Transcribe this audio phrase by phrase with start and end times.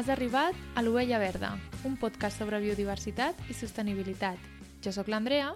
[0.00, 1.50] Has arribat a l'Ovella Verda,
[1.84, 4.38] un podcast sobre biodiversitat i sostenibilitat.
[4.80, 5.50] Jo sóc l'Andrea,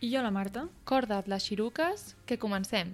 [0.00, 0.64] I jo, la Marta.
[0.82, 2.90] corda't les xiruques, que comencem.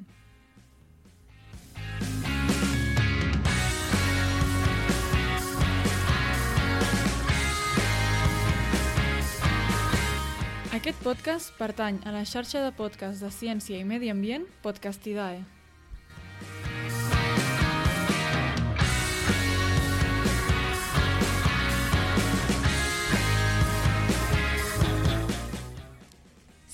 [10.77, 15.60] Aquest podcast pertany a la xarxa de podcast de ciència i medi ambient Podcastidae.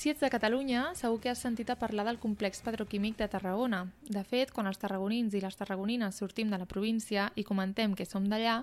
[0.07, 3.81] Si ets de Catalunya, segur que has sentit a parlar del complex petroquímic de Tarragona.
[4.07, 8.07] De fet, quan els tarragonins i les tarragonines sortim de la província i comentem que
[8.07, 8.61] som d'allà,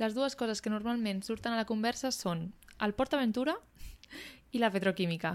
[0.00, 3.58] les dues coses que normalment surten a la conversa són el Port Aventura
[4.56, 5.34] i la petroquímica.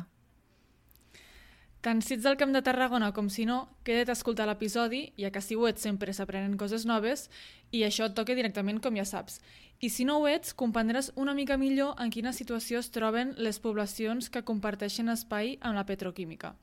[1.86, 5.30] Tant si ets del Camp de Tarragona com si no, queda't a escoltar l'episodi, ja
[5.30, 7.28] que si ho ets sempre s'aprenen coses noves
[7.70, 9.38] i això et toca directament com ja saps.
[9.84, 13.58] I si no ho ets, comprendràs una mica millor en quina situació es troben les
[13.60, 16.54] poblacions que comparteixen espai amb la petroquímica.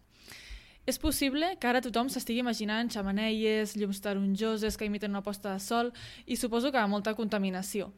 [0.89, 5.61] És possible que ara tothom s'estigui imaginant xamaneies, llums taronjoses que imiten una posta de
[5.61, 5.93] sol
[6.25, 7.91] i suposo que molta contaminació.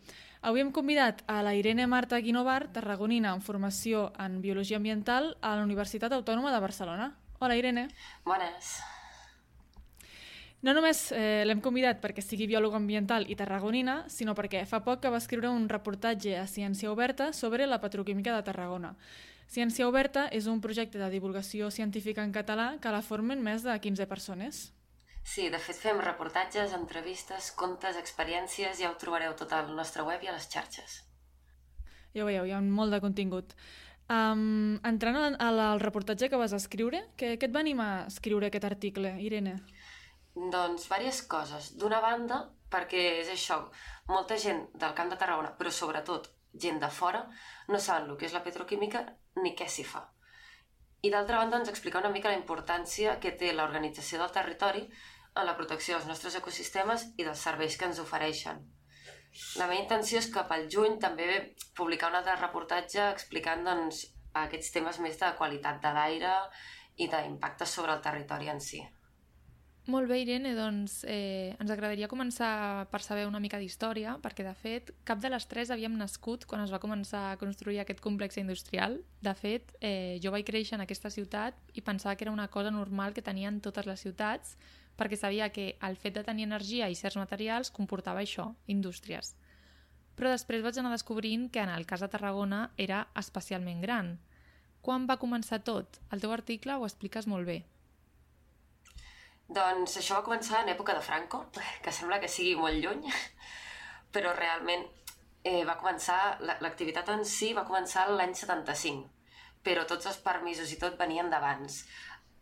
[0.43, 5.55] Avui hem convidat a la Irene Marta Guinovar, tarragonina amb formació en Biologia Ambiental a
[5.55, 7.13] la Universitat Autònoma de Barcelona.
[7.39, 7.87] Hola, Irene.
[8.27, 8.75] Bones.
[10.63, 15.01] No només eh, l'hem convidat perquè sigui biòloga ambiental i tarragonina, sinó perquè fa poc
[15.03, 18.93] que va escriure un reportatge a Ciència Oberta sobre la petroquímica de Tarragona.
[19.51, 23.75] Ciència Oberta és un projecte de divulgació científica en català que la formen més de
[23.75, 24.63] 15 persones.
[25.27, 30.23] Sí, de fet fem reportatges, entrevistes, contes, experiències, ja ho trobareu tot al nostre web
[30.23, 31.03] i a les xarxes.
[32.15, 33.55] Ja ho veieu, hi ha molt de contingut.
[34.13, 38.51] Um, entrant al, al reportatge que vas escriure, què, què et va animar a escriure
[38.51, 39.59] aquest article, Irene?
[40.35, 41.73] Doncs diverses coses.
[41.77, 42.39] D'una banda,
[42.73, 43.59] perquè és això,
[44.09, 46.31] molta gent del Camp de Tarragona, però sobretot
[46.65, 47.27] gent de fora,
[47.69, 49.05] no saben el que és la petroquímica
[49.43, 50.07] ni què s'hi fa.
[51.03, 54.87] I d'altra banda ens explica una mica la importància que té l'organització del territori
[55.35, 58.63] en la protecció dels nostres ecosistemes i dels serveis que ens ofereixen.
[59.59, 61.29] La meva intenció és que pel juny també
[61.77, 64.05] publicar un altre reportatge explicant doncs,
[64.45, 66.35] aquests temes més de qualitat de l'aire
[66.97, 68.83] i d'impacte sobre el territori en si.
[69.91, 74.53] Molt bé, Irene, doncs eh, ens agradaria començar per saber una mica d'història, perquè de
[74.55, 78.39] fet cap de les tres havíem nascut quan es va començar a construir aquest complex
[78.39, 79.01] industrial.
[79.27, 82.71] De fet, eh, jo vaig créixer en aquesta ciutat i pensava que era una cosa
[82.71, 84.55] normal que tenien totes les ciutats,
[84.97, 89.35] perquè sabia que el fet de tenir energia i certs materials comportava això, indústries.
[90.15, 94.15] Però després vaig anar descobrint que en el cas de Tarragona era especialment gran.
[94.81, 95.99] Quan va començar tot?
[96.13, 97.65] El teu article ho expliques molt bé.
[99.53, 101.43] Doncs això va començar en època de Franco,
[101.85, 103.03] que sembla que sigui molt lluny,
[104.15, 104.87] però realment
[105.45, 109.11] eh, va començar, l'activitat en si va començar l'any 75,
[109.67, 111.83] però tots els permisos i tot venien d'abans.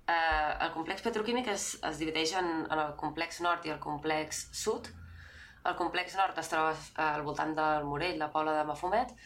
[0.06, 4.47] Eh, el complex petroquímic es, es divideix en, en el complex nord i el complex
[4.62, 4.91] sud.
[5.66, 6.75] El complex nord es troba
[7.10, 9.16] al voltant del Morell, la Pobla de Mafumet,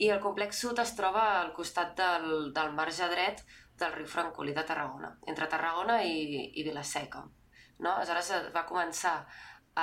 [0.00, 3.44] i el complex sud es troba al costat del, del marge dret
[3.80, 7.24] del riu Francolí de Tarragona, entre Tarragona i, i Vilaseca.
[7.80, 7.94] No?
[7.94, 9.14] Aleshores va començar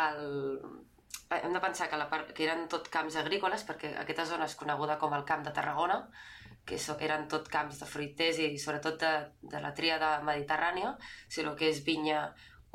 [0.05, 0.61] el...
[1.27, 4.55] Hem de pensar que, la part, que eren tot camps agrícoles, perquè aquesta zona és
[4.55, 5.97] coneguda com el Camp de Tarragona,
[6.67, 9.11] que so, eren tot camps de fruiters i sobretot de,
[9.51, 12.21] de la tríada mediterrània, o sigui, el que és vinya,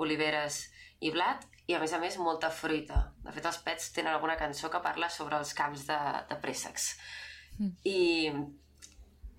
[0.05, 0.67] oliveres
[1.01, 3.03] i blat, i a més a més molta fruita.
[3.25, 6.93] De fet, els pets tenen alguna cançó que parla sobre els camps de, de préssecs.
[7.59, 7.73] Mm.
[7.89, 8.01] I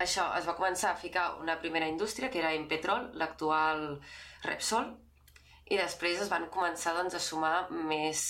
[0.04, 3.98] això, es va començar a ficar una primera indústria, que era Impetrol, l'actual
[4.44, 4.92] Repsol,
[5.72, 8.24] i després es van començar doncs, a sumar més,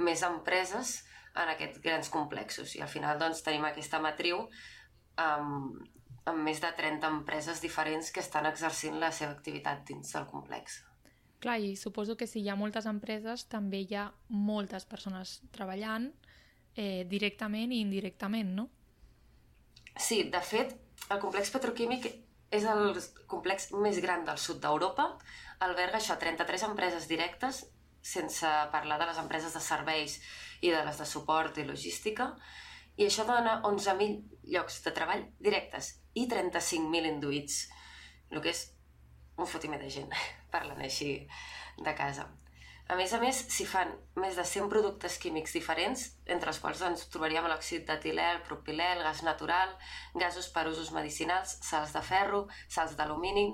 [0.00, 0.98] més empreses
[1.36, 2.74] en aquests grans complexos.
[2.76, 4.46] I al final doncs, tenim aquesta matriu
[5.20, 5.80] amb,
[6.30, 10.80] amb més de 30 empreses diferents que estan exercint la seva activitat dins del complex.
[11.40, 16.10] Clar, i suposo que si hi ha moltes empreses també hi ha moltes persones treballant
[16.76, 18.68] eh, directament i indirectament, no?
[20.10, 20.72] Sí, de fet,
[21.14, 22.06] el complex petroquímic
[22.56, 22.96] és el
[23.30, 25.04] complex més gran del sud d'Europa.
[25.62, 27.60] Alberga això, 33 empreses directes,
[28.02, 30.16] sense parlar de les empreses de serveis
[30.66, 32.26] i de les de suport i logística.
[32.98, 37.60] I això dona 11.000 llocs de treball directes i 35.000 induïts,
[38.34, 38.66] el que és
[39.38, 40.10] un fotimer de gent,
[40.56, 41.12] parlant així
[41.78, 42.26] de casa.
[42.90, 46.00] A més a més, s'hi fan més de 100 productes químics diferents,
[46.34, 47.86] entre els quals doncs, trobaríem l'òxid
[48.48, 49.76] propilè, el gas natural,
[50.18, 53.46] gasos per usos medicinals, sals de ferro, sals d'alumini...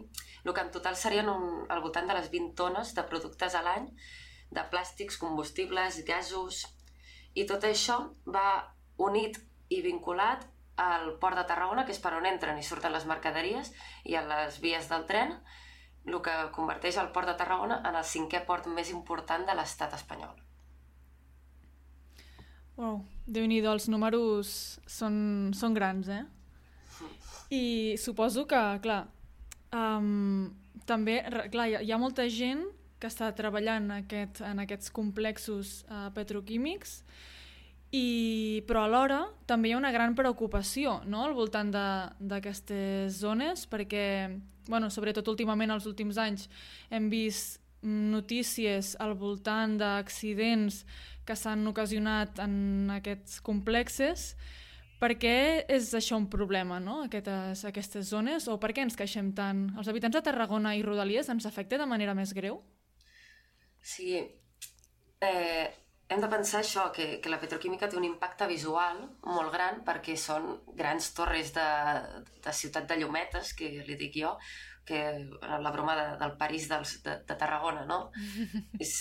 [0.46, 3.62] El que en total serien un, al voltant de les 20 tones de productes a
[3.66, 3.90] l'any,
[4.56, 6.62] de plàstics, combustibles, gasos...
[7.34, 9.36] I tot això va unit
[9.68, 10.46] i vinculat
[10.80, 13.74] al port de Tarragona, que és per on entren i surten les mercaderies,
[14.08, 15.36] i a les vies del tren,
[16.06, 19.94] el que converteix el port de Tarragona en el cinquè port més important de l'estat
[19.98, 20.34] espanyol.
[22.76, 24.48] Wow, déu nhi els números
[24.86, 26.24] són, són grans, eh?
[27.50, 29.06] I suposo que, clar,
[29.72, 30.50] um,
[30.86, 31.20] també,
[31.52, 32.66] clar, hi ha, hi ha molta gent
[33.00, 37.00] que està treballant en, aquest, en aquests complexos uh, petroquímics
[37.96, 41.24] i, però alhora també hi ha una gran preocupació no?
[41.24, 44.06] al voltant d'aquestes zones perquè,
[44.68, 46.48] bueno, sobretot últimament els últims anys
[46.90, 50.82] hem vist notícies al voltant d'accidents
[51.26, 54.32] que s'han ocasionat en aquests complexes
[54.96, 55.36] per què
[55.68, 57.02] és això un problema, no?
[57.04, 58.46] aquestes, aquestes zones?
[58.48, 59.66] O per què ens queixem tant?
[59.76, 62.62] Els habitants de Tarragona i Rodalies ens afecta de manera més greu?
[63.84, 64.16] Sí,
[65.20, 65.66] eh,
[66.08, 70.14] hem de pensar això, que, que la petroquímica té un impacte visual molt gran perquè
[70.20, 71.66] són grans torres de,
[72.46, 74.36] de ciutat de llumetes, que li dic jo,
[74.86, 75.00] que
[75.42, 77.98] la broma de, del París dels, de, de Tarragona, no?
[78.82, 78.92] és,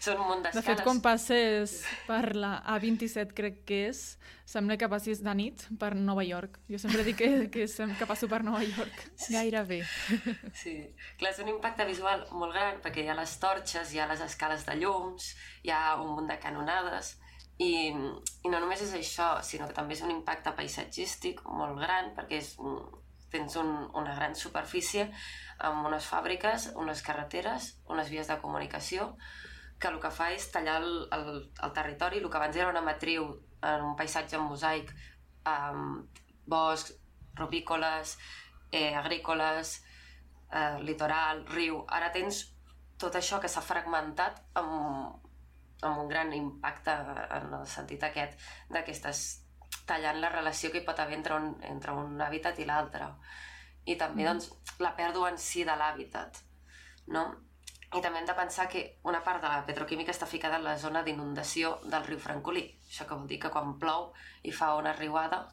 [0.00, 0.62] són un munt d'escales.
[0.62, 4.04] De fet, quan passes per la A27, crec que és,
[4.46, 6.60] sembla que passis de nit per Nova York.
[6.70, 9.04] Jo sempre dic que, que, que passo per Nova York.
[9.26, 9.82] Gairebé.
[10.54, 10.78] Sí.
[11.18, 14.22] Clar, és un impacte visual molt gran perquè hi ha les torxes, hi ha les
[14.24, 15.32] escales de llums,
[15.66, 17.16] hi ha un munt de canonades,
[17.58, 22.12] i, i no només és això, sinó que també és un impacte paisatgístic molt gran
[22.16, 22.52] perquè és,
[23.36, 25.10] tens un, una gran superfície
[25.68, 29.12] amb unes fàbriques, unes carreteres, unes vies de comunicació,
[29.78, 31.28] que el que fa és tallar el, el,
[31.62, 33.28] el territori, el que abans era una matriu
[33.62, 34.92] en un paisatge en mosaic,
[35.46, 36.94] amb boscs,
[37.36, 38.16] rupícoles,
[38.72, 39.82] eh, agrícoles,
[40.50, 41.82] eh, litoral, riu...
[41.92, 42.46] Ara tens
[42.98, 45.20] tot això que s'ha fragmentat amb,
[45.84, 46.94] amb un gran impacte
[47.36, 48.40] en el sentit aquest
[48.72, 49.26] de que estàs
[49.86, 53.08] tallant la relació que hi pot haver entre un, entre un hàbitat i l'altre.
[53.86, 54.28] I també mm.
[54.28, 56.42] doncs, la pèrdua en si de l'hàbitat.
[57.14, 57.26] No?
[57.94, 60.76] I també hem de pensar que una part de la petroquímica està ficada en la
[60.78, 62.66] zona d'inundació del riu Francolí.
[62.88, 64.10] Això que vol dir que quan plou
[64.42, 65.44] i fa una riuada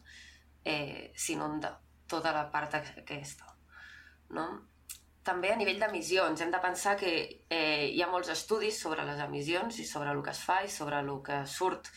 [0.65, 1.75] eh, s'inunda
[2.09, 3.53] tota la part aquesta.
[4.33, 4.47] No?
[5.24, 7.13] També a nivell d'emissions hem de pensar que
[7.47, 10.71] eh, hi ha molts estudis sobre les emissions i sobre el que es fa i
[10.74, 11.88] sobre el que surt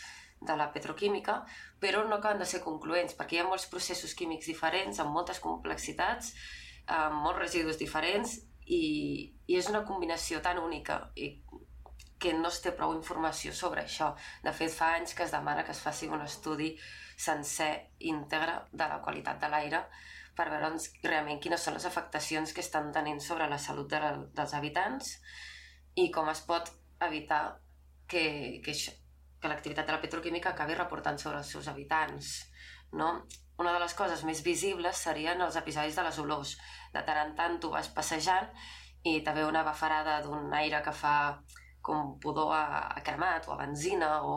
[0.46, 1.40] de la petroquímica,
[1.80, 5.40] però no acaben de ser concloents, perquè hi ha molts processos químics diferents, amb moltes
[5.44, 6.32] complexitats,
[6.86, 8.82] amb molts residus diferents, i,
[9.46, 11.36] i és una combinació tan única i
[12.18, 14.14] que no es té prou informació sobre això.
[14.42, 16.72] De fet, fa anys que es demana que es faci un estudi
[17.16, 19.82] sencer, íntegre, de la qualitat de l'aire,
[20.36, 24.00] per veure doncs, realment quines són les afectacions que estan tenint sobre la salut de
[24.02, 25.14] la, dels habitants
[25.96, 26.68] i com es pot
[27.06, 27.42] evitar
[28.06, 28.92] que, que, això,
[29.40, 32.32] que l'activitat de la petroquímica acabi reportant sobre els seus habitants.
[32.92, 33.10] No?
[33.62, 36.56] Una de les coses més visibles serien els episodis de les olors.
[36.94, 38.50] De tant en tant tu vas passejant
[39.06, 41.16] i ve una bafarada d'un aire que fa
[41.86, 42.66] com pudor a,
[42.98, 44.36] a cremat o a benzina o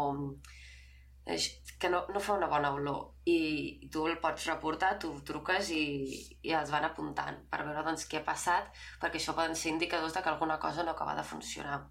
[1.79, 5.83] que no, no fa una bona olor i tu el pots reportar, tu truques i,
[6.41, 8.69] i els van apuntant per veure doncs, què ha passat
[9.01, 11.83] perquè això poden ser indicadors de que alguna cosa no acaba de funcionar.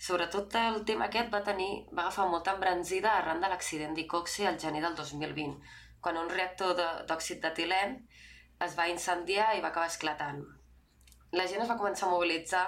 [0.00, 4.56] Sobretot el tema aquest va tenir, va agafar molta embranzida arran de l'accident d'Icoxe al
[4.62, 5.58] gener del 2020,
[6.00, 6.72] quan un reactor
[7.08, 7.82] d'òxid d'etilè
[8.64, 10.40] es va incendiar i va acabar esclatant.
[11.36, 12.64] La gent es va començar a mobilitzar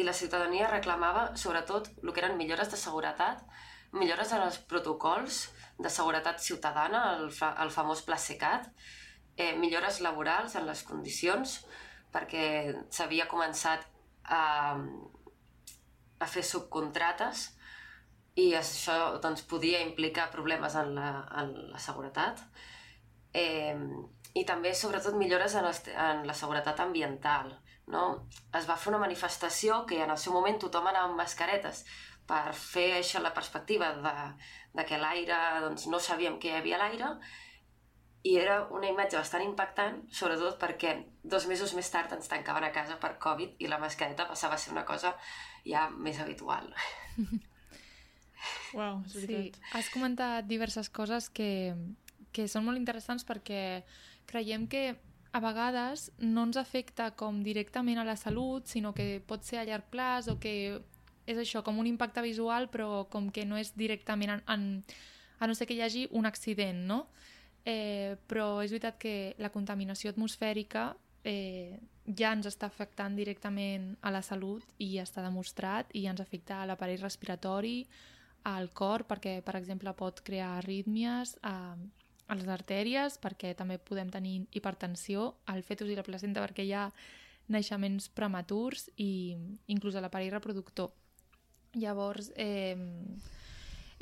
[0.00, 3.44] i la ciutadania reclamava sobretot el que eren millores de seguretat,
[3.92, 5.42] millores en els protocols
[5.78, 8.70] de seguretat ciutadana, el, fa, el famós Pla Secat,
[9.36, 11.58] eh, millores laborals en les condicions,
[12.12, 12.46] perquè
[12.88, 13.84] s'havia començat
[14.24, 14.42] a,
[16.22, 17.50] a fer subcontrates
[18.40, 21.10] i això doncs, podia implicar problemes en la,
[21.42, 22.40] en la seguretat.
[23.34, 23.76] Eh,
[24.32, 27.52] I també, sobretot, millores en, en la seguretat ambiental.
[27.92, 28.06] No?
[28.56, 31.82] Es va fer una manifestació que en el seu moment tothom anava amb mascaretes
[32.28, 34.14] per fer això la perspectiva de,
[34.78, 37.10] de que l'aire, doncs no sabíem què hi havia a l'aire,
[38.22, 42.72] i era una imatge bastant impactant, sobretot perquè dos mesos més tard ens tancaven a
[42.74, 45.16] casa per Covid i la mascareta passava a ser una cosa
[45.66, 46.70] ja més habitual.
[48.74, 49.54] Wow, és veritat.
[49.54, 51.76] Sí, has comentat diverses coses que,
[52.34, 53.84] que són molt interessants perquè
[54.26, 54.96] creiem que
[55.32, 59.66] a vegades no ens afecta com directament a la salut, sinó que pot ser a
[59.68, 60.54] llarg plaç o que
[61.24, 64.66] és això, com un impacte visual, però com que no és directament en, en,
[65.38, 67.06] a no ser que hi hagi un accident, no?
[67.64, 70.88] Eh, però és veritat que la contaminació atmosfèrica
[71.22, 71.78] eh,
[72.18, 76.58] ja ens està afectant directament a la salut i ja està demostrat i ens afecta
[76.62, 77.84] a l'aparell respiratori,
[78.50, 81.76] al cor perquè, per exemple, pot crear arrítmies, a,
[82.26, 86.74] a les artèries perquè també podem tenir hipertensió, al fetus i la placenta perquè hi
[86.74, 86.88] ha
[87.52, 89.36] naixements prematurs i
[89.70, 90.90] inclús a l'aparell reproductor.
[91.78, 92.76] Llavors, eh,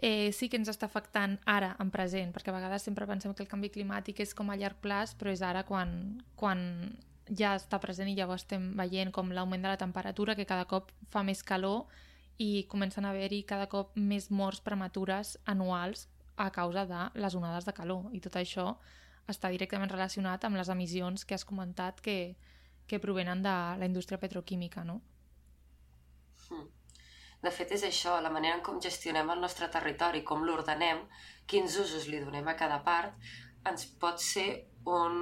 [0.03, 3.45] eh, sí que ens està afectant ara, en present, perquè a vegades sempre pensem que
[3.45, 6.63] el canvi climàtic és com a llarg plaç, però és ara quan, quan
[7.29, 10.91] ja està present i llavors estem veient com l'augment de la temperatura, que cada cop
[11.13, 11.85] fa més calor
[12.41, 16.09] i comencen a haver-hi cada cop més morts prematures anuals
[16.41, 18.09] a causa de les onades de calor.
[18.17, 18.73] I tot això
[19.29, 22.35] està directament relacionat amb les emissions que has comentat que,
[22.89, 25.03] que provenen de la indústria petroquímica, no?
[26.49, 26.80] Hmm.
[27.41, 31.07] De fet, és això, la manera en com gestionem el nostre territori, com l'ordenem,
[31.49, 33.17] quins usos li donem a cada part,
[33.71, 34.49] ens pot ser
[34.85, 35.17] un,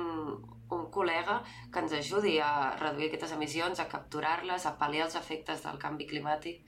[0.75, 1.39] un col·lega
[1.73, 6.09] que ens ajudi a reduir aquestes emissions, a capturar-les, a pal·liar els efectes del canvi
[6.11, 6.63] climàtic.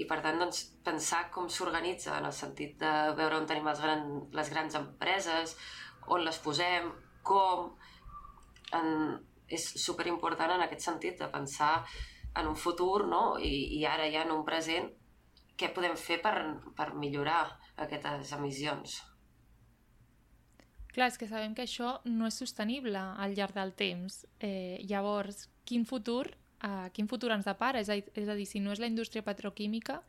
[0.00, 3.80] I per tant doncs, pensar com s'organitza en el sentit de veure on tenim les,
[3.80, 5.56] gran, les grans empreses,
[6.08, 6.88] on les posem,
[7.22, 7.74] com,
[8.72, 8.88] en,
[9.52, 11.74] és super important en aquest sentit de pensar
[12.36, 13.38] en un futur no?
[13.38, 14.90] I, i ara ja en un present
[15.58, 16.34] què podem fer per,
[16.76, 17.44] per millorar
[17.84, 19.00] aquestes emissions.
[20.92, 24.18] Clar, és que sabem que això no és sostenible al llarg del temps.
[24.44, 26.26] Eh, llavors, quin futur,
[26.60, 27.80] eh, quin futur ens depara?
[27.80, 30.02] És a, és a dir, si no és la indústria petroquímica,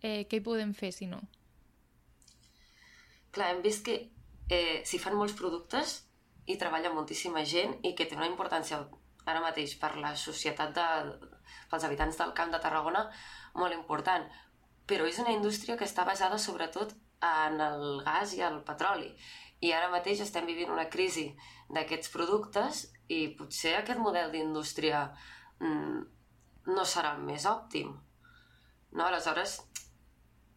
[0.00, 1.20] eh, què hi podem fer si no?
[3.34, 3.98] Clar, hem vist que
[4.48, 5.98] eh, s'hi fan molts productes
[6.46, 8.80] i treballa moltíssima gent i que té una importància
[9.24, 10.88] ara mateix per la societat de,
[11.70, 13.06] pels habitants del Camp de Tarragona
[13.54, 14.26] molt important.
[14.86, 19.12] Però és una indústria que està basada sobretot en el gas i el petroli.
[19.64, 21.30] I ara mateix estem vivint una crisi
[21.72, 25.06] d'aquests productes i potser aquest model d'indústria
[25.60, 26.02] mm,
[26.74, 27.94] no serà el més òptim.
[28.92, 29.06] No?
[29.06, 29.60] Aleshores,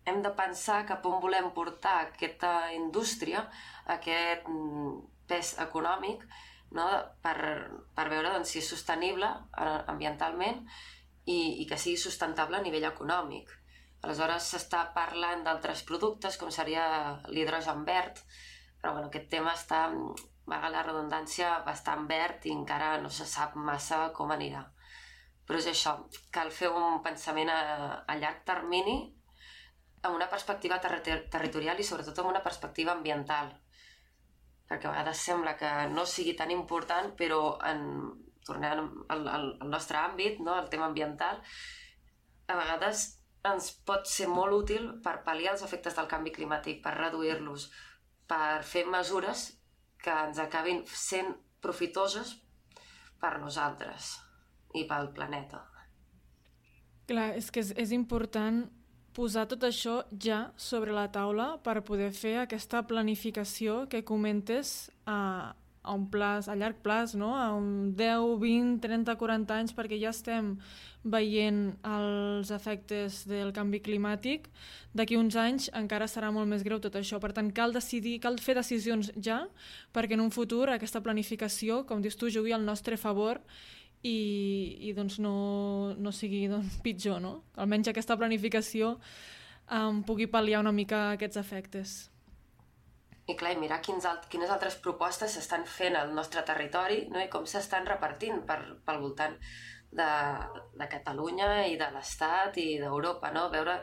[0.08, 3.46] hem de pensar cap on volem portar aquesta indústria,
[3.98, 6.24] aquest mm, pes econòmic
[6.76, 6.88] no?
[7.24, 7.38] per,
[7.96, 10.64] per veure doncs, si és sostenible eh, ambientalment
[11.26, 13.52] i, i que sigui sustentable a nivell econòmic.
[14.06, 16.86] Aleshores s'està parlant d'altres productes com seria
[17.34, 18.22] l'hidrogen verd,
[18.80, 19.88] però bueno, aquest tema està,
[20.48, 24.64] vaga la redundància, bastant verd i encara no se sap massa com anirà.
[25.48, 25.96] Però és això,
[26.32, 27.60] cal fer un pensament a,
[28.06, 28.98] a llarg termini
[30.04, 33.50] amb una perspectiva ter territorial i sobretot amb una perspectiva ambiental
[34.68, 37.84] perquè a vegades sembla que no sigui tan important, però en,
[38.46, 41.40] tornant al, al, al nostre àmbit, no, el tema ambiental,
[42.48, 43.08] a vegades
[43.48, 47.70] ens pot ser molt útil per pal·liar els efectes del canvi climàtic, per reduir-los,
[48.28, 49.50] per fer mesures
[50.04, 51.32] que ens acabin sent
[51.64, 52.36] profitoses
[53.22, 54.18] per nosaltres
[54.76, 55.64] i pel planeta.
[57.08, 58.66] Clar, és que és, és important
[59.18, 65.56] posar tot això ja sobre la taula per poder fer aquesta planificació que comentes a,
[65.82, 67.32] a un plaç, a llarg plaç, no?
[67.34, 70.54] a un 10, 20, 30, 40 anys, perquè ja estem
[71.08, 74.52] veient els efectes del canvi climàtic.
[74.94, 77.18] D'aquí uns anys encara serà molt més greu tot això.
[77.24, 79.46] Per tant, cal, decidir, cal fer decisions ja
[79.96, 83.42] perquè en un futur aquesta planificació, com dius tu, jugui al nostre favor
[84.08, 85.34] i, i doncs no,
[85.98, 87.34] no sigui doncs, pitjor, no?
[87.60, 88.96] Almenys aquesta planificació
[89.72, 91.96] um, pugui pal·liar una mica aquests efectes.
[93.28, 97.20] I clar, i mirar quins alt, quines altres propostes s'estan fent al nostre territori no?
[97.20, 99.36] i com s'estan repartint per, pel voltant
[99.92, 100.12] de,
[100.80, 103.50] de Catalunya i de l'Estat i d'Europa, no?
[103.52, 103.82] Veure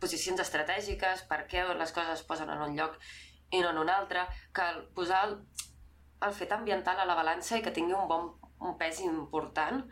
[0.00, 2.96] posicions estratègiques, per què les coses es posen en un lloc
[3.50, 4.22] i no en un altre,
[4.54, 5.34] que posar el,
[6.26, 8.30] el fet ambiental a la balança i que tingui un bon
[8.60, 9.84] un pes important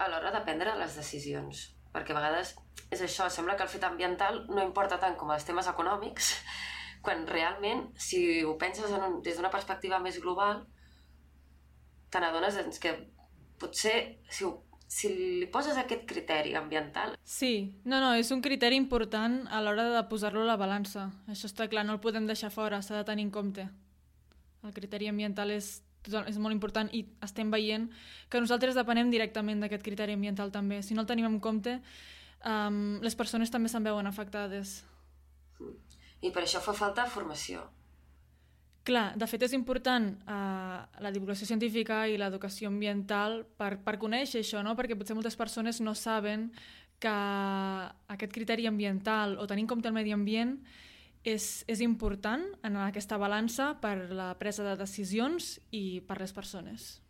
[0.00, 1.68] a l'hora de prendre les decisions.
[1.90, 2.54] Perquè a vegades
[2.90, 6.32] és això, sembla que el fet ambiental no importa tant com els temes econòmics,
[7.04, 10.64] quan realment, si ho penses en un, des d'una perspectiva més global,
[12.10, 12.94] te n'adones doncs, que
[13.60, 13.94] potser
[14.28, 14.52] si, ho,
[14.90, 17.14] si li poses aquest criteri ambiental...
[17.22, 21.10] Sí, no, no, és un criteri important a l'hora de posar-lo a la balança.
[21.30, 23.68] Això està clar, no el podem deixar fora, s'ha de tenir en compte.
[24.66, 27.88] El criteri ambiental és és molt important i estem veient
[28.30, 30.80] que nosaltres depenem directament d'aquest criteri ambiental també.
[30.82, 31.80] Si no el tenim en compte,
[32.44, 34.80] um, les persones també se'n veuen afectades.
[36.20, 37.66] I per això fa falta formació.
[38.84, 44.40] Clar, de fet és important uh, la divulgació científica i l'educació ambiental per, per conèixer
[44.40, 44.72] això, no?
[44.76, 46.48] perquè potser moltes persones no saben
[47.00, 47.12] que
[48.12, 50.56] aquest criteri ambiental o tenir en compte el medi ambient
[51.24, 57.00] és, és important en aquesta balança per la presa de decisions i per les persones.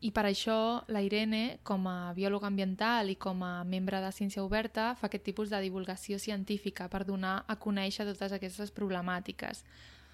[0.00, 4.40] I per això la Irene, com a biòloga ambiental i com a membre de Ciència
[4.42, 9.60] Oberta, fa aquest tipus de divulgació científica per donar a conèixer totes aquestes problemàtiques.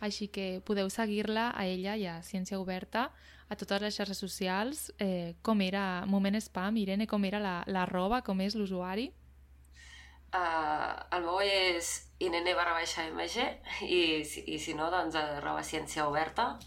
[0.02, 3.12] Així que podeu seguir-la a ella i a Ciència Oberta
[3.48, 7.86] a totes les xarxes socials, eh, com era Moment Spam, Irene, com era la, la
[7.86, 9.12] roba, com és l'usuari?
[10.34, 13.44] Uh, el meu és inene barra baixa mg
[13.84, 16.58] i, i si no, doncs arroba ciència oberta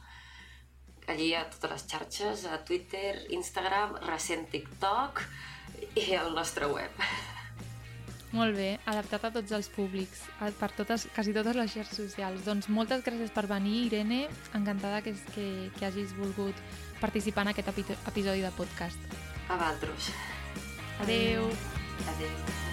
[1.09, 5.23] allí a totes les xarxes, a Twitter, Instagram, recent TikTok
[5.97, 6.91] i el nostre web.
[8.29, 10.21] Molt bé, adaptat a tots els públics,
[10.59, 12.45] per totes, quasi totes les xarxes socials.
[12.45, 14.27] Doncs moltes gràcies per venir, Irene.
[14.53, 16.53] Encantada que, que, que hagis volgut
[17.01, 19.01] participar en aquest epi- episodi de podcast.
[19.49, 20.13] A vosaltres.
[21.01, 21.49] Adeu.
[22.13, 22.68] Adéu.